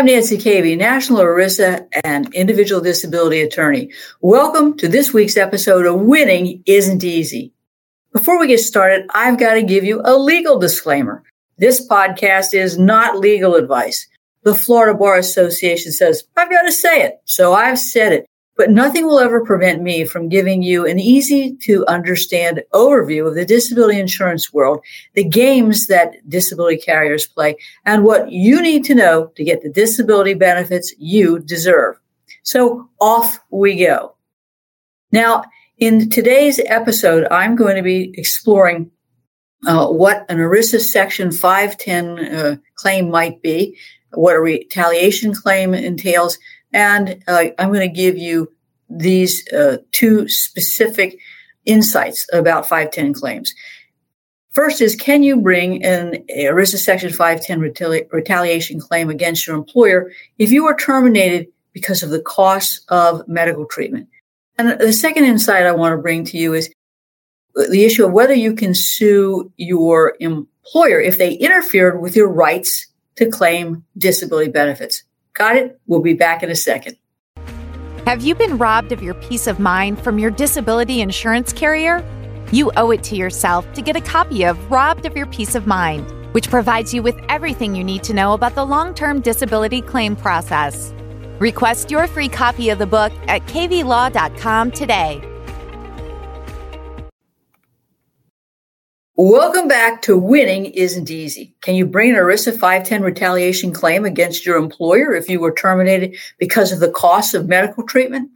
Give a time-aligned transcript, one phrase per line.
[0.00, 3.92] I'm Nancy Cavey, National ERISA and Individual Disability Attorney.
[4.22, 7.52] Welcome to this week's episode of Winning Isn't Easy.
[8.14, 11.22] Before we get started, I've got to give you a legal disclaimer.
[11.58, 14.08] This podcast is not legal advice.
[14.42, 17.20] The Florida Bar Association says, I've got to say it.
[17.26, 18.26] So I've said it.
[18.60, 23.34] But nothing will ever prevent me from giving you an easy to understand overview of
[23.34, 28.94] the disability insurance world, the games that disability carriers play, and what you need to
[28.94, 31.98] know to get the disability benefits you deserve.
[32.42, 34.14] So off we go.
[35.10, 35.44] Now,
[35.78, 38.90] in today's episode, I'm going to be exploring
[39.66, 43.78] uh, what an ERISA Section 510 uh, claim might be,
[44.12, 46.36] what a retaliation claim entails,
[46.72, 48.52] and uh, I'm going to give you
[48.88, 51.18] these uh, two specific
[51.64, 53.54] insights about 510 claims.
[54.50, 60.10] First is, can you bring an ERISA Section 510 retali- retaliation claim against your employer
[60.38, 64.08] if you were terminated because of the cost of medical treatment?
[64.58, 66.68] And the second insight I want to bring to you is
[67.54, 72.88] the issue of whether you can sue your employer if they interfered with your rights
[73.16, 75.04] to claim disability benefits.
[75.40, 75.80] Got it?
[75.86, 76.98] We'll be back in a second.
[78.04, 82.04] Have you been robbed of your peace of mind from your disability insurance carrier?
[82.52, 85.66] You owe it to yourself to get a copy of Robbed of Your Peace of
[85.66, 86.04] Mind,
[86.34, 90.14] which provides you with everything you need to know about the long term disability claim
[90.14, 90.92] process.
[91.38, 95.29] Request your free copy of the book at caveylaw.com today.
[99.22, 101.52] Welcome back to Winning Isn't Easy.
[101.60, 106.16] Can you bring an ERISA 510 retaliation claim against your employer if you were terminated
[106.38, 108.30] because of the cost of medical treatment?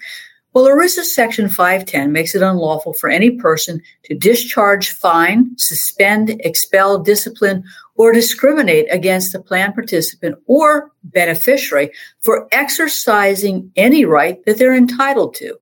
[0.53, 6.99] Well, ERISA Section 510 makes it unlawful for any person to discharge, fine, suspend, expel,
[6.99, 14.77] discipline, or discriminate against a plan participant or beneficiary for exercising any right that they're
[14.77, 15.56] entitled to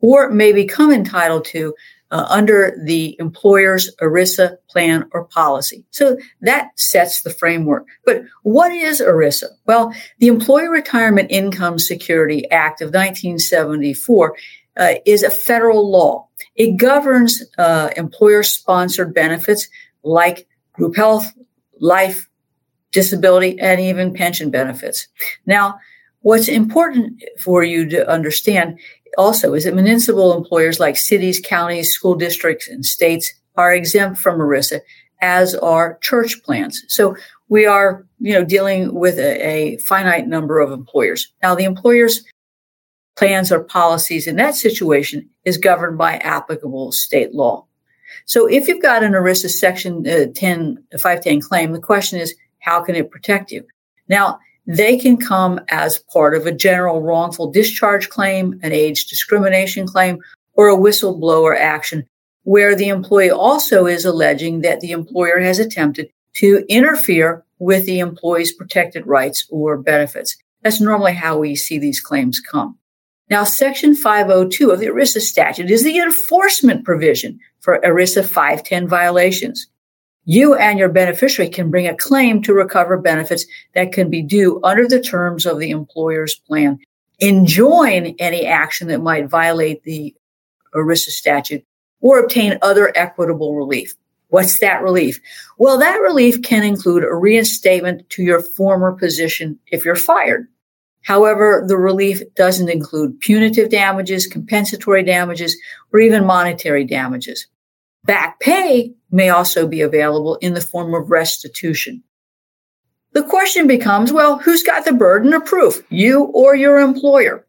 [0.00, 1.74] or may become entitled to
[2.10, 5.84] uh, under the employer's ERISA plan or policy.
[5.90, 7.86] So that sets the framework.
[8.04, 9.48] But what is ERISA?
[9.66, 14.36] Well, the Employee Retirement Income Security Act of 1974
[14.78, 16.28] uh, is a federal law.
[16.54, 19.68] It governs uh, employer sponsored benefits
[20.02, 21.32] like group health,
[21.80, 22.28] life,
[22.92, 25.08] disability, and even pension benefits.
[25.46, 25.78] Now,
[26.20, 28.78] what's important for you to understand
[29.18, 34.38] also is that municipal employers like cities, counties, school districts, and states are exempt from
[34.38, 34.80] ERISA,
[35.20, 36.82] as are church plans.
[36.88, 37.16] So
[37.48, 41.32] we are, you know, dealing with a, a finite number of employers.
[41.42, 42.24] Now, the employers'
[43.16, 47.66] plans or policies in that situation is governed by applicable state law.
[48.26, 52.82] So if you've got an ERISA Section uh, 10, 510 claim, the question is, how
[52.82, 53.66] can it protect you?
[54.08, 59.86] Now, they can come as part of a general wrongful discharge claim, an age discrimination
[59.86, 60.18] claim,
[60.52, 62.06] or a whistleblower action
[62.42, 67.98] where the employee also is alleging that the employer has attempted to interfere with the
[67.98, 70.36] employee's protected rights or benefits.
[70.62, 72.78] That's normally how we see these claims come.
[73.30, 79.66] Now, Section 502 of the ERISA statute is the enforcement provision for ERISA 510 violations
[80.30, 84.60] you and your beneficiary can bring a claim to recover benefits that can be due
[84.62, 86.78] under the terms of the employer's plan.
[87.18, 90.14] Enjoin any action that might violate the
[90.74, 91.64] ERISA statute
[92.02, 93.94] or obtain other equitable relief.
[94.28, 95.18] What's that relief?
[95.56, 100.46] Well, that relief can include a reinstatement to your former position if you're fired.
[101.04, 105.56] However, the relief doesn't include punitive damages, compensatory damages,
[105.90, 107.46] or even monetary damages.
[108.04, 112.02] Back pay may also be available in the form of restitution.
[113.12, 117.46] The question becomes, well, who's got the burden of proof, you or your employer?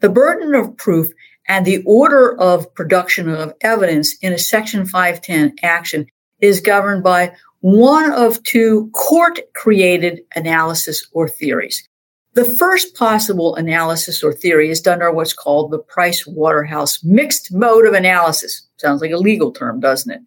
[0.00, 1.08] The burden of proof
[1.46, 6.06] and the order of production of evidence in a Section 510 action
[6.40, 11.86] is governed by one of two court created analysis or theories.
[12.34, 17.52] The first possible analysis or theory is done under what's called the Price Waterhouse mixed
[17.52, 18.66] motive analysis.
[18.78, 20.20] Sounds like a legal term, doesn't it?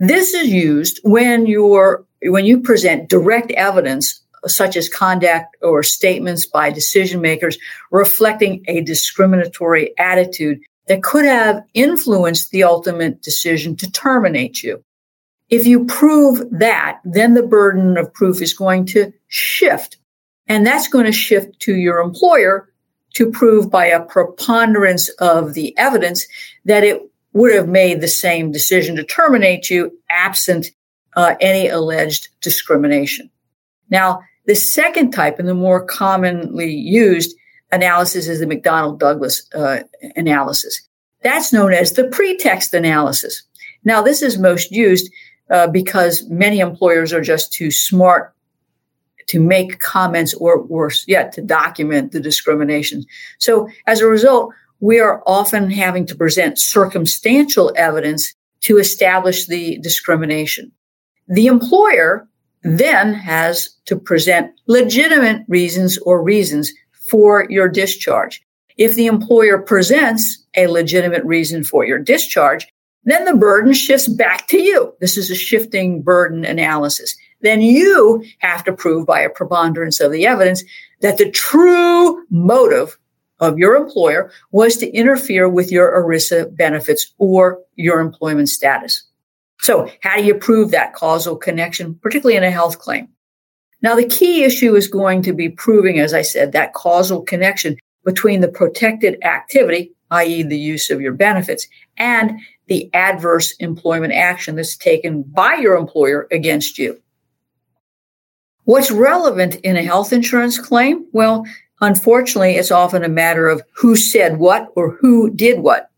[0.00, 6.46] This is used when you're when you present direct evidence such as conduct or statements
[6.46, 7.58] by decision makers
[7.90, 10.58] reflecting a discriminatory attitude
[10.88, 14.82] that could have influenced the ultimate decision to terminate you.
[15.50, 19.98] If you prove that, then the burden of proof is going to shift
[20.48, 22.72] and that's going to shift to your employer
[23.14, 26.26] to prove by a preponderance of the evidence
[26.64, 30.70] that it would have made the same decision to terminate you absent
[31.16, 33.30] uh, any alleged discrimination.
[33.88, 37.36] Now, The second type, and the more commonly used
[37.70, 39.84] analysis, is the McDonnell Douglas uh,
[40.16, 40.88] analysis.
[41.22, 43.42] That's known as the pretext analysis.
[43.84, 45.08] Now, this is most used
[45.50, 48.34] uh, because many employers are just too smart
[49.28, 53.04] to make comments or worse yet, to document the discrimination.
[53.38, 59.78] So as a result, we are often having to present circumstantial evidence to establish the
[59.78, 60.72] discrimination.
[61.28, 62.26] The employer
[62.62, 66.72] then has to present legitimate reasons or reasons
[67.10, 68.42] for your discharge.
[68.76, 72.66] If the employer presents a legitimate reason for your discharge,
[73.04, 74.94] then the burden shifts back to you.
[75.00, 77.16] This is a shifting burden analysis.
[77.40, 80.62] Then you have to prove by a preponderance of the evidence
[81.00, 82.98] that the true motive
[83.40, 89.04] of your employer was to interfere with your ERISA benefits or your employment status.
[89.60, 93.08] So how do you prove that causal connection, particularly in a health claim?
[93.82, 97.76] Now, the key issue is going to be proving, as I said, that causal connection
[98.04, 100.42] between the protected activity, i.e.
[100.42, 101.66] the use of your benefits,
[101.96, 107.00] and the adverse employment action that's taken by your employer against you.
[108.64, 111.06] What's relevant in a health insurance claim?
[111.12, 111.44] Well,
[111.80, 115.90] unfortunately, it's often a matter of who said what or who did what.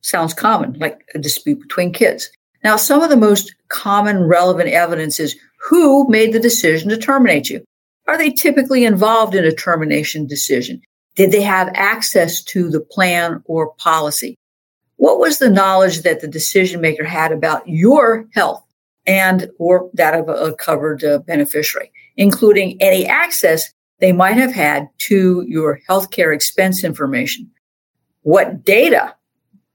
[0.00, 2.30] Sounds common, like a dispute between kids.
[2.64, 5.36] Now, some of the most common relevant evidence is
[5.68, 7.64] who made the decision to terminate you.
[8.08, 10.82] Are they typically involved in a termination decision?
[11.14, 14.36] Did they have access to the plan or policy?
[14.96, 18.64] What was the knowledge that the decision maker had about your health
[19.06, 24.88] and or that of a covered uh, beneficiary, including any access they might have had
[24.98, 27.48] to your healthcare expense information?
[28.22, 29.14] What data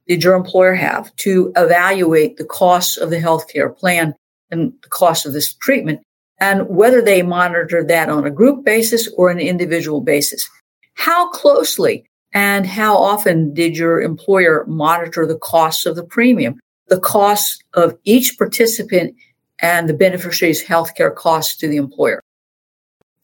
[0.06, 4.14] did your employer have to evaluate the costs of the healthcare plan
[4.52, 6.02] and the cost of this treatment
[6.42, 10.48] and whether they monitored that on a group basis or an individual basis.
[10.96, 17.00] How closely and how often did your employer monitor the costs of the premium, the
[17.00, 19.16] costs of each participant
[19.60, 22.22] and the beneficiary's healthcare costs to the employer?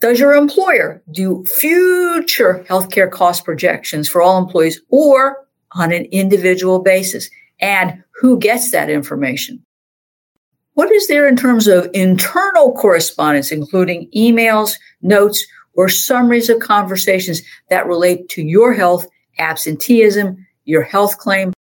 [0.03, 6.79] Does your employer do future healthcare cost projections for all employees or on an individual
[6.79, 7.29] basis?
[7.61, 9.63] And who gets that information?
[10.73, 17.41] What is there in terms of internal correspondence, including emails, notes, or summaries of conversations
[17.69, 19.07] that relate to your health,
[19.39, 21.53] absenteeism, your health claim,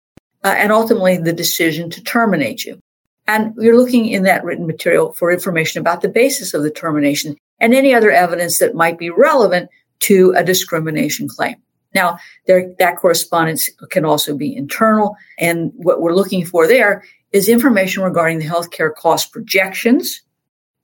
[0.42, 2.80] uh, and ultimately the decision to terminate you?
[3.28, 7.36] And you're looking in that written material for information about the basis of the termination
[7.62, 9.70] and any other evidence that might be relevant
[10.00, 11.56] to a discrimination claim.
[11.94, 15.16] Now, there, that correspondence can also be internal.
[15.38, 20.22] And what we're looking for there is information regarding the healthcare cost projections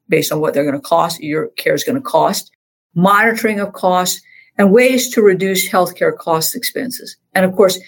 [0.09, 2.51] based on what they're going to cost, your care is going to cost,
[2.95, 4.23] monitoring of costs,
[4.57, 7.17] and ways to reduce healthcare cost expenses.
[7.35, 7.79] And of course,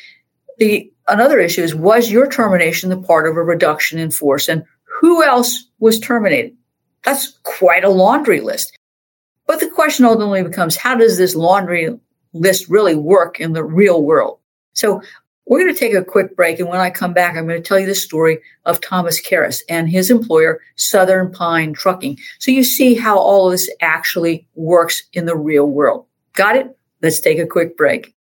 [0.58, 4.62] the another issue is was your termination the part of a reduction in force and
[5.00, 6.54] who else was terminated?
[7.04, 8.76] That's quite a laundry list.
[9.50, 11.99] But the question ultimately becomes how does this laundry
[12.33, 14.38] list really work in the real world?
[14.75, 15.02] So
[15.45, 16.61] we're going to take a quick break.
[16.61, 19.62] And when I come back, I'm going to tell you the story of Thomas Karras
[19.69, 22.16] and his employer, Southern Pine Trucking.
[22.38, 26.07] So you see how all of this actually works in the real world.
[26.35, 26.78] Got it?
[27.02, 28.14] Let's take a quick break.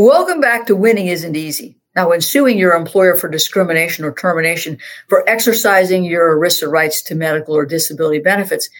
[0.00, 1.76] Welcome back to Winning Isn't Easy.
[1.96, 4.78] Now, when suing your employer for discrimination or termination
[5.08, 8.70] for exercising your ERISA rights to medical or disability benefits,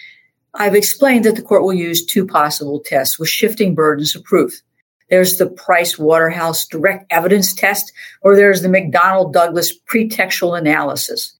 [0.55, 4.63] I've explained that the court will use two possible tests with shifting burdens of proof.
[5.11, 11.37] There's the Price Waterhouse direct evidence test, or there's the McDonnell Douglas pretextual analysis.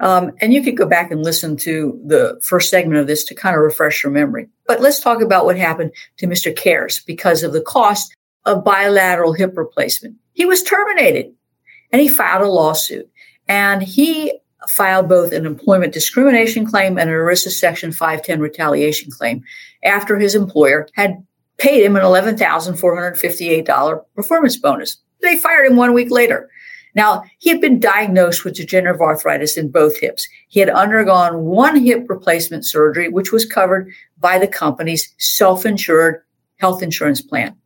[0.00, 3.34] Um, and you could go back and listen to the first segment of this to
[3.34, 4.48] kind of refresh your memory.
[4.66, 6.54] But let's talk about what happened to Mr.
[6.54, 10.16] Karras because of the cost of bilateral hip replacement.
[10.32, 11.32] He was terminated
[11.92, 13.08] and he filed a lawsuit
[13.46, 14.32] and he
[14.68, 19.42] filed both an employment discrimination claim and an ERISA Section 510 retaliation claim
[19.84, 21.24] after his employer had
[21.58, 24.96] paid him an $11,458 performance bonus.
[25.20, 26.48] They fired him one week later.
[26.94, 30.28] Now, he had been diagnosed with degenerative arthritis in both hips.
[30.48, 36.22] He had undergone one hip replacement surgery, which was covered by the company's self insured
[36.56, 37.56] health insurance plan.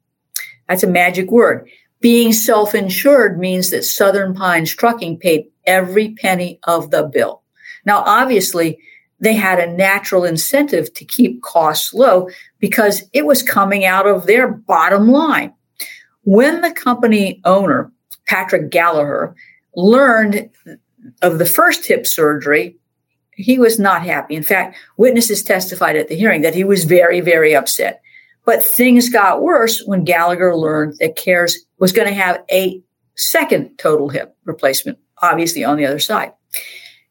[0.72, 1.68] That's a magic word.
[2.00, 7.42] Being self-insured means that Southern Pines Trucking paid every penny of the bill.
[7.84, 8.78] Now, obviously,
[9.20, 14.26] they had a natural incentive to keep costs low because it was coming out of
[14.26, 15.52] their bottom line.
[16.22, 17.92] When the company owner,
[18.26, 19.34] Patrick Gallagher,
[19.76, 20.48] learned
[21.20, 22.78] of the first hip surgery,
[23.34, 24.36] he was not happy.
[24.36, 28.01] In fact, witnesses testified at the hearing that he was very, very upset.
[28.44, 32.82] But things got worse when Gallagher learned that Karras was going to have a
[33.16, 36.32] second total hip replacement, obviously on the other side.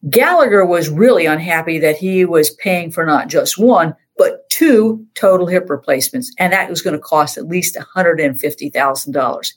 [0.10, 5.48] Gallagher was really unhappy that he was paying for not just one, but two total
[5.48, 9.54] hip replacements, and that was going to cost at least $150,000.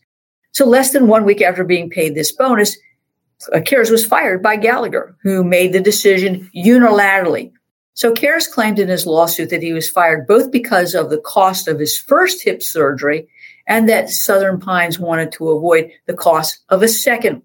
[0.52, 2.76] So, less than one week after being paid this bonus,
[3.52, 7.52] uh, Karras was fired by Gallagher, who made the decision unilaterally.
[7.94, 11.68] So, Karras claimed in his lawsuit that he was fired both because of the cost
[11.68, 13.28] of his first hip surgery
[13.66, 17.42] and that Southern Pines wanted to avoid the cost of a second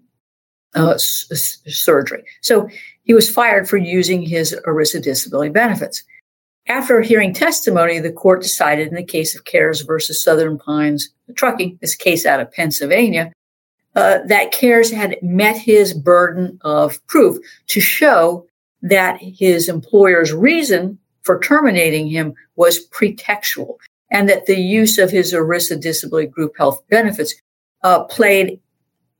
[0.74, 2.24] uh, s- surgery.
[2.42, 2.68] So
[3.04, 6.04] he was fired for using his ERISA disability benefits.
[6.68, 11.78] After hearing testimony, the court decided in the case of Karras versus Southern Pines Trucking,
[11.80, 13.32] this case out of Pennsylvania,
[13.96, 17.38] uh, that Karras had met his burden of proof
[17.68, 18.46] to show
[18.82, 23.76] that his employer's reason for terminating him was pretextual
[24.10, 27.34] and that the use of his ERISA disability group health benefits
[27.82, 28.60] uh, played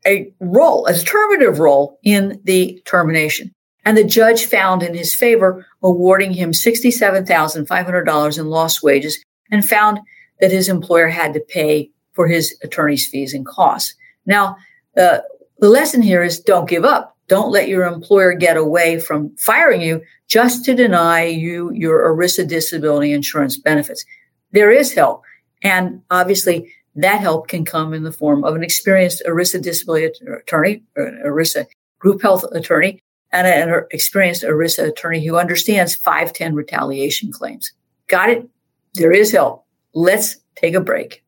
[0.07, 3.53] a role, a determinative role in the termination.
[3.85, 10.01] And the judge found in his favor, awarding him $67,500 in lost wages and found
[10.41, 13.95] that his employer had to pay for his attorney's fees and costs.
[14.27, 14.57] Now,
[14.97, 15.21] uh,
[15.59, 17.17] the lesson here is don't give up.
[17.31, 22.49] Don't let your employer get away from firing you just to deny you your ERISA
[22.49, 24.05] disability insurance benefits.
[24.51, 25.23] There is help.
[25.63, 30.11] And obviously, that help can come in the form of an experienced ERISA disability
[30.41, 31.67] attorney, an ERISA
[32.01, 32.99] group health attorney,
[33.31, 37.71] and an experienced ERISA attorney who understands 510 retaliation claims.
[38.09, 38.49] Got it?
[38.95, 39.65] There is help.
[39.95, 41.23] Let's take a break.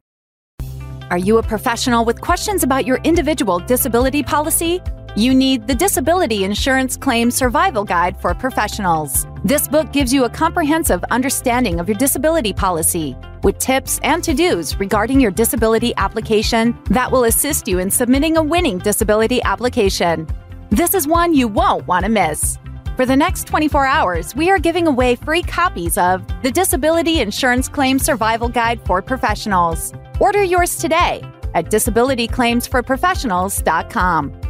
[1.13, 4.81] Are you a professional with questions about your individual disability policy?
[5.15, 9.27] You need the Disability Insurance Claim Survival Guide for Professionals.
[9.45, 14.33] This book gives you a comprehensive understanding of your disability policy with tips and to
[14.33, 20.27] dos regarding your disability application that will assist you in submitting a winning disability application.
[20.71, 22.59] This is one you won't want to miss.
[22.97, 27.69] For the next 24 hours, we are giving away free copies of the Disability Insurance
[27.69, 29.93] Claim Survival Guide for Professionals.
[30.21, 31.21] Order yours today
[31.55, 34.42] at disabilityclaimsforprofessionals.com.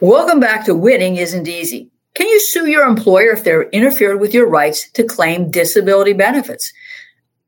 [0.00, 1.90] Welcome back to Winning Isn't Easy.
[2.14, 6.70] Can you sue your employer if they're interfered with your rights to claim disability benefits?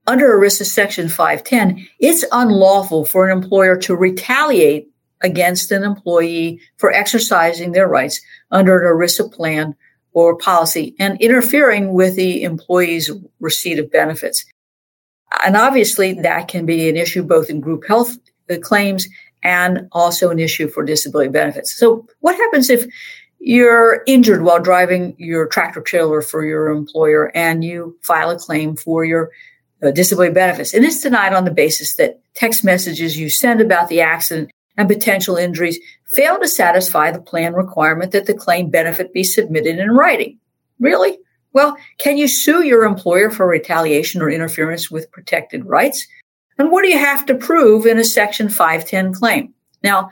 [0.06, 4.88] Under ERISA Section 510, it's unlawful for an employer to retaliate
[5.20, 8.18] against an employee for exercising their rights
[8.50, 9.76] under an ERISA plan
[10.12, 14.46] or policy and interfering with the employee's receipt of benefits.
[15.44, 18.16] And obviously, that can be an issue both in group health
[18.50, 19.06] uh, claims
[19.42, 21.76] and also an issue for disability benefits.
[21.76, 22.86] So, what happens if
[23.40, 28.76] you're injured while driving your tractor trailer for your employer and you file a claim
[28.76, 29.30] for your
[29.82, 30.74] uh, disability benefits?
[30.74, 34.88] And it's denied on the basis that text messages you send about the accident and
[34.88, 39.90] potential injuries fail to satisfy the plan requirement that the claim benefit be submitted in
[39.90, 40.38] writing.
[40.78, 41.18] Really?
[41.52, 46.06] Well, can you sue your employer for retaliation or interference with protected rights?
[46.58, 49.54] And what do you have to prove in a Section 510 claim?
[49.82, 50.10] Now,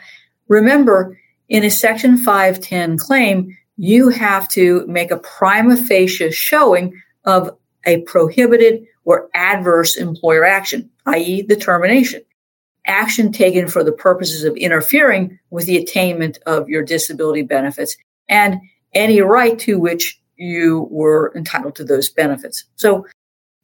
[0.48, 7.56] remember, in a Section 510 claim, you have to make a prima facie showing of
[7.84, 12.22] a prohibited or adverse employer action, i.e., the termination.
[12.86, 17.96] Action taken for the purposes of interfering with the attainment of your disability benefits
[18.28, 18.60] and
[18.94, 22.64] any right to which you were entitled to those benefits.
[22.76, 23.06] So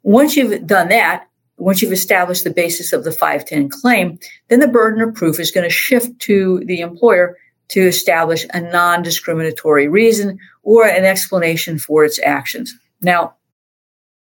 [0.03, 1.29] once you've done that,
[1.59, 4.19] once you've established the basis of the 510 claim,
[4.49, 7.37] then the burden of proof is going to shift to the employer
[7.69, 12.75] to establish a non discriminatory reason or an explanation for its actions.
[13.01, 13.35] Now,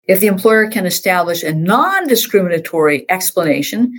[0.07, 3.93] if the employer can establish a non discriminatory explanation,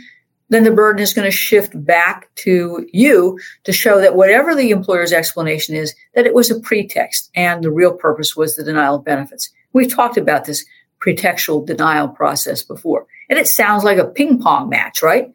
[0.49, 4.71] then the burden is going to shift back to you to show that whatever the
[4.71, 8.97] employer's explanation is, that it was a pretext and the real purpose was the denial
[8.97, 9.51] of benefits.
[9.73, 10.65] We've talked about this
[11.05, 13.07] pretextual denial process before.
[13.29, 15.33] And it sounds like a ping pong match, right?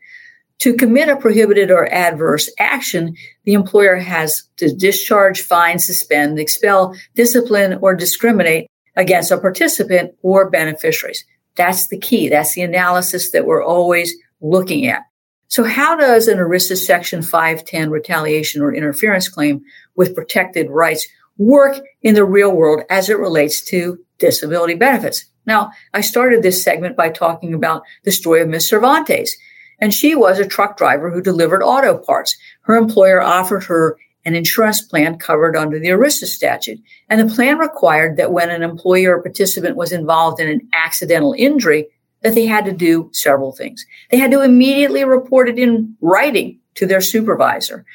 [0.59, 6.95] To commit a prohibited or adverse action, the employer has to discharge, fine, suspend, expel,
[7.13, 11.23] discipline, or discriminate against a participant or beneficiaries.
[11.55, 12.29] That's the key.
[12.29, 15.03] That's the analysis that we're always looking at.
[15.49, 19.61] So how does an ERISA Section 510 retaliation or interference claim
[19.95, 21.07] with protected rights
[21.37, 25.25] work in the real world as it relates to disability benefits.
[25.47, 29.35] Now, I started this segment by talking about the story of Miss Cervantes.
[29.79, 32.37] And she was a truck driver who delivered auto parts.
[32.61, 36.79] Her employer offered her an insurance plan covered under the ERISA statute.
[37.09, 41.33] And the plan required that when an employee or participant was involved in an accidental
[41.37, 41.87] injury,
[42.23, 43.85] that they had to do several things.
[44.11, 47.85] They had to immediately report it in writing to their supervisor.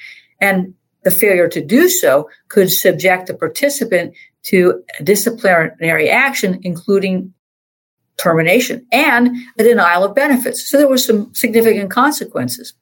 [0.40, 7.34] And the failure to do so could subject the participant to disciplinary action, including
[8.16, 10.68] termination and a denial of benefits.
[10.68, 12.74] So there were some significant consequences.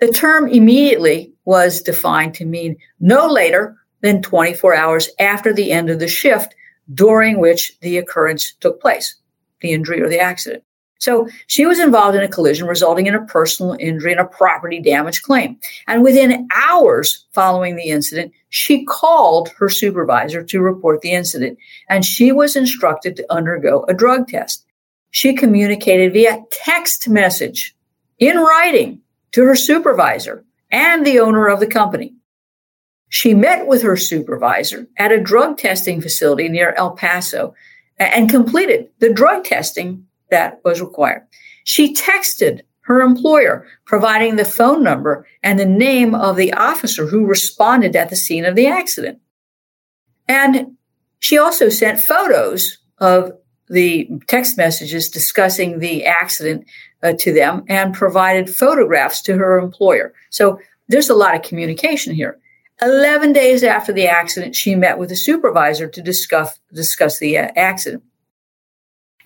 [0.00, 5.88] The term immediately was defined to mean no later than 24 hours after the end
[5.88, 6.54] of the shift
[6.92, 9.16] during which the occurrence took place,
[9.60, 10.64] the injury or the accident.
[11.04, 14.80] So she was involved in a collision resulting in a personal injury and a property
[14.80, 15.58] damage claim.
[15.86, 21.58] And within hours following the incident, she called her supervisor to report the incident
[21.90, 24.64] and she was instructed to undergo a drug test.
[25.10, 27.76] She communicated via text message
[28.18, 32.14] in writing to her supervisor and the owner of the company.
[33.10, 37.54] She met with her supervisor at a drug testing facility near El Paso
[37.98, 41.22] and completed the drug testing that was required.
[41.64, 47.26] She texted her employer, providing the phone number and the name of the officer who
[47.26, 49.20] responded at the scene of the accident.
[50.28, 50.76] And
[51.18, 53.32] she also sent photos of
[53.68, 56.66] the text messages discussing the accident
[57.02, 60.12] uh, to them and provided photographs to her employer.
[60.30, 62.38] So there's a lot of communication here.
[62.82, 67.48] 11 days after the accident, she met with a supervisor to discuss, discuss the uh,
[67.56, 68.02] accident.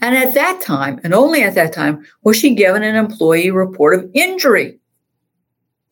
[0.01, 3.95] And at that time, and only at that time, was she given an employee report
[3.95, 4.79] of injury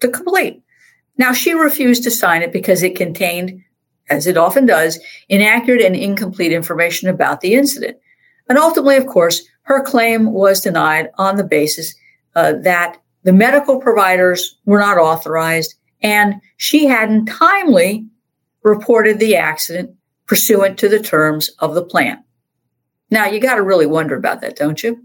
[0.00, 0.62] to complete.
[1.18, 3.62] Now, she refused to sign it because it contained,
[4.08, 7.96] as it often does, inaccurate and incomplete information about the incident.
[8.48, 11.94] And ultimately, of course, her claim was denied on the basis
[12.36, 18.06] uh, that the medical providers were not authorized and she hadn't timely
[18.62, 19.90] reported the accident
[20.26, 22.22] pursuant to the terms of the plan.
[23.10, 25.00] Now, you got to really wonder about that, don't you?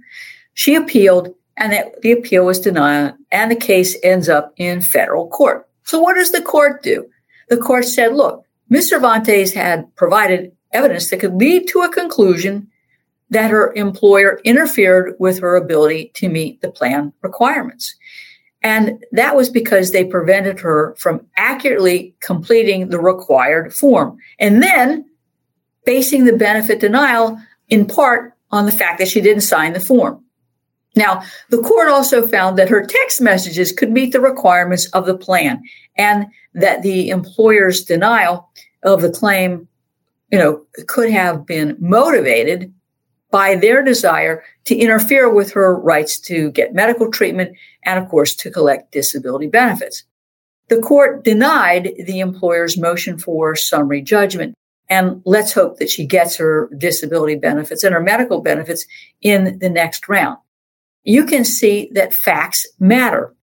[0.53, 5.67] She appealed and the appeal was denied and the case ends up in federal court.
[5.83, 7.07] So what does the court do?
[7.49, 8.89] The court said, look, Ms.
[8.89, 12.67] Cervantes had provided evidence that could lead to a conclusion
[13.29, 17.95] that her employer interfered with her ability to meet the plan requirements.
[18.61, 25.05] And that was because they prevented her from accurately completing the required form and then
[25.85, 27.39] basing the benefit denial
[27.71, 30.23] in part on the fact that she didn't sign the form.
[30.95, 35.17] Now, the court also found that her text messages could meet the requirements of the
[35.17, 35.63] plan
[35.97, 38.49] and that the employer's denial
[38.83, 39.69] of the claim,
[40.31, 42.73] you know, could have been motivated
[43.31, 48.35] by their desire to interfere with her rights to get medical treatment and, of course,
[48.35, 50.03] to collect disability benefits.
[50.67, 54.55] The court denied the employer's motion for summary judgment
[54.91, 58.85] and let's hope that she gets her disability benefits and her medical benefits
[59.21, 60.37] in the next round.
[61.03, 63.33] You can see that facts matter.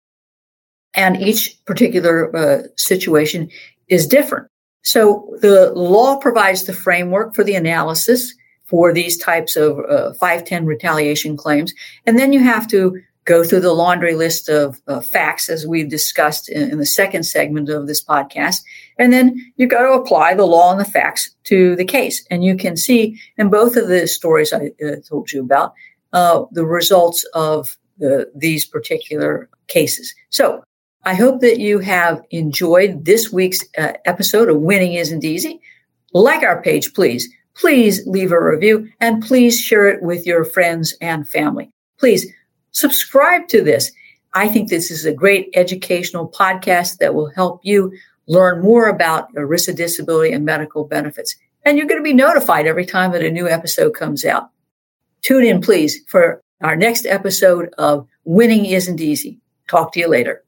[0.93, 3.49] And each particular uh, situation
[3.89, 4.49] is different.
[4.83, 8.35] So the law provides the framework for the analysis
[8.67, 11.73] for these types of uh, 510 retaliation claims.
[12.07, 15.91] And then you have to go through the laundry list of uh, facts as we've
[15.91, 18.63] discussed in, in, the second segment of this podcast.
[18.99, 22.25] And then you've got to apply the law and the facts to the case.
[22.31, 25.75] And you can see in both of the stories I uh, told you about
[26.15, 30.15] uh, the results of the, these particular cases.
[30.31, 30.65] So
[31.05, 35.61] I hope that you have enjoyed this week's uh, episode of Winning Isn't Easy.
[36.15, 37.29] Like our page, please.
[37.55, 41.71] Please leave a review and please share it with your friends and family.
[41.99, 42.33] Please
[42.79, 43.93] subscribe to this.
[44.35, 47.93] I think this is a great educational podcast that will help you
[48.27, 51.35] learn more about ERISA disability and medical benefits.
[51.65, 54.51] And you're going to be notified every time that a new episode comes out.
[55.23, 59.41] Tune in, please, for our next episode of Winning Isn't Easy.
[59.69, 60.45] Talk to you later.